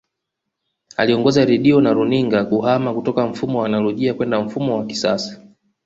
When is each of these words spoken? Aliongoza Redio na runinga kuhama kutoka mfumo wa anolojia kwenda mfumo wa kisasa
Aliongoza 0.97 1.45
Redio 1.45 1.81
na 1.81 1.93
runinga 1.93 2.45
kuhama 2.45 2.93
kutoka 2.93 3.27
mfumo 3.27 3.59
wa 3.59 3.65
anolojia 3.65 4.13
kwenda 4.13 4.41
mfumo 4.41 4.77
wa 4.77 4.85
kisasa 4.85 5.41